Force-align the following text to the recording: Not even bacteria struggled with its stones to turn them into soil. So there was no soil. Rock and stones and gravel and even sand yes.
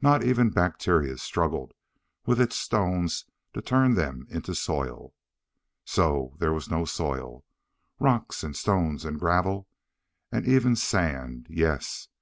Not 0.00 0.24
even 0.24 0.48
bacteria 0.48 1.18
struggled 1.18 1.74
with 2.24 2.40
its 2.40 2.56
stones 2.56 3.26
to 3.52 3.60
turn 3.60 3.92
them 3.94 4.26
into 4.30 4.54
soil. 4.54 5.12
So 5.84 6.34
there 6.38 6.54
was 6.54 6.70
no 6.70 6.86
soil. 6.86 7.44
Rock 8.00 8.32
and 8.42 8.56
stones 8.56 9.04
and 9.04 9.20
gravel 9.20 9.68
and 10.32 10.48
even 10.48 10.76
sand 10.76 11.48
yes. 11.50 12.08